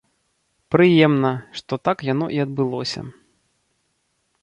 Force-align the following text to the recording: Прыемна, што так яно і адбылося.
Прыемна, 0.75 1.31
што 1.61 1.73
так 1.89 1.97
яно 2.13 2.25
і 2.39 2.43
адбылося. 2.47 3.01